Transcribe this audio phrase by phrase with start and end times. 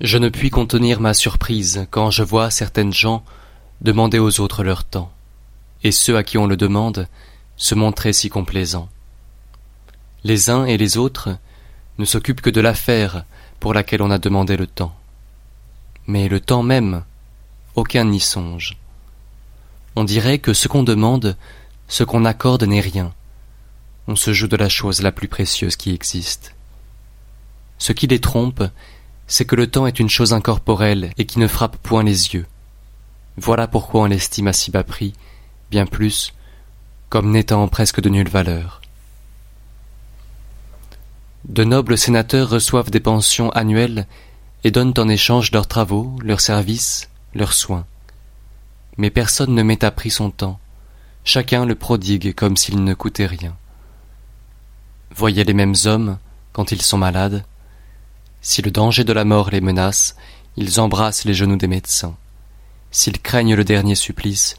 [0.00, 3.24] Je ne puis contenir ma surprise quand je vois certaines gens
[3.80, 5.12] demander aux autres leur temps,
[5.82, 7.08] et ceux à qui on le demande
[7.56, 8.88] se montrer si complaisants.
[10.24, 11.36] Les uns et les autres
[11.98, 13.24] ne s'occupent que de l'affaire
[13.60, 14.94] pour laquelle on a demandé le temps.
[16.06, 17.04] Mais le temps même,
[17.74, 18.78] aucun n'y songe.
[19.94, 21.36] On dirait que ce qu'on demande,
[21.86, 23.12] ce qu'on accorde n'est rien.
[24.08, 26.54] On se joue de la chose la plus précieuse qui existe.
[27.78, 28.64] Ce qui les trompe,
[29.26, 32.46] c'est que le temps est une chose incorporelle et qui ne frappe point les yeux.
[33.36, 35.14] Voilà pourquoi on l'estime à si bas prix,
[35.70, 36.34] bien plus,
[37.08, 38.80] comme n'étant presque de nulle valeur.
[41.44, 44.06] De nobles sénateurs reçoivent des pensions annuelles
[44.64, 47.84] et donnent en échange leurs travaux, leurs services, leurs soins.
[48.96, 50.60] Mais personne ne met à prix son temps,
[51.24, 53.56] chacun le prodigue comme s'il ne coûtait rien.
[55.14, 56.18] Voyez les mêmes hommes,
[56.52, 57.44] quand ils sont malades,
[58.42, 60.16] si le danger de la mort les menace,
[60.56, 62.16] ils embrassent les genoux des médecins.
[62.90, 64.56] S'ils craignent le dernier supplice,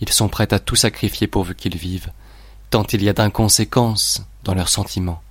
[0.00, 2.10] ils sont prêts à tout sacrifier pourvu qu'ils vivent,
[2.70, 5.22] tant il y a d'inconséquences dans leurs sentiments.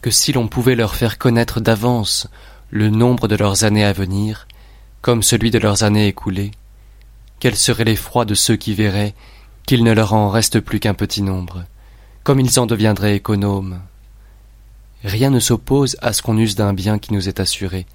[0.00, 2.28] Que si l'on pouvait leur faire connaître d'avance
[2.70, 4.46] le nombre de leurs années à venir,
[5.02, 6.52] comme celui de leurs années écoulées,
[7.40, 9.14] quel serait l'effroi de ceux qui verraient
[9.66, 11.64] qu'il ne leur en reste plus qu'un petit nombre,
[12.22, 13.80] comme ils en deviendraient économes,
[15.04, 17.86] Rien ne s'oppose à ce qu'on use d'un bien qui nous est assuré,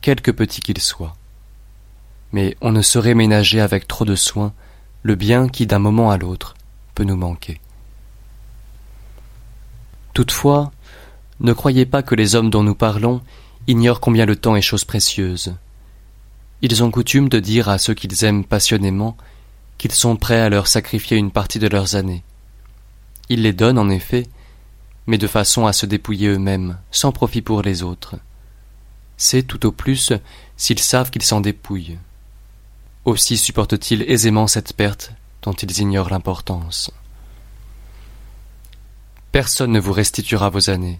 [0.00, 1.16] quelque petit qu'il soit.
[2.32, 4.52] Mais on ne saurait ménager avec trop de soin
[5.04, 6.56] le bien qui, d'un moment à l'autre,
[6.96, 7.60] peut nous manquer.
[10.12, 10.72] Toutefois,
[11.38, 13.20] ne croyez pas que les hommes dont nous parlons
[13.68, 15.54] ignorent combien le temps est chose précieuse.
[16.62, 19.16] Ils ont coutume de dire à ceux qu'ils aiment passionnément
[19.78, 22.24] qu'ils sont prêts à leur sacrifier une partie de leurs années.
[23.28, 24.26] Ils les donnent, en effet,
[25.06, 28.16] mais de façon à se dépouiller eux-mêmes, sans profit pour les autres.
[29.16, 30.12] C'est tout au plus
[30.56, 31.98] s'ils savent qu'ils s'en dépouillent.
[33.04, 36.90] Aussi supportent-ils aisément cette perte dont ils ignorent l'importance.
[39.30, 40.98] Personne ne vous restituera vos années,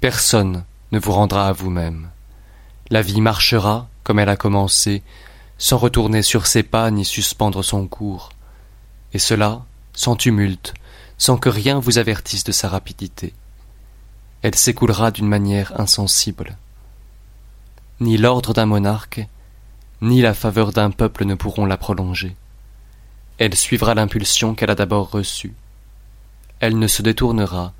[0.00, 2.10] personne ne vous rendra à vous-même.
[2.90, 5.02] La vie marchera, comme elle a commencé,
[5.58, 8.30] sans retourner sur ses pas ni suspendre son cours,
[9.12, 10.74] et cela sans tumulte,
[11.18, 13.32] sans que rien vous avertisse de sa rapidité
[14.44, 16.58] elle s'écoulera d'une manière insensible.
[18.00, 19.26] Ni l'ordre d'un monarque,
[20.02, 22.36] ni la faveur d'un peuple ne pourront la prolonger.
[23.38, 25.54] Elle suivra l'impulsion qu'elle a d'abord reçue.
[26.60, 27.72] Elle ne se détournera,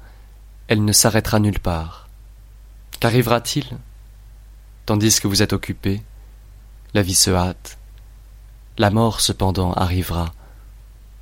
[0.67, 2.09] elle ne s'arrêtera nulle part.
[2.99, 3.67] Qu'arrivera-t-il?
[4.87, 6.03] Tandis que vous êtes occupé,
[6.95, 7.77] la vie se hâte.
[8.79, 10.33] La mort cependant arrivera,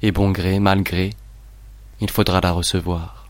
[0.03, 1.10] et bon gré, mal gré,
[2.00, 3.22] il faudra la recevoir.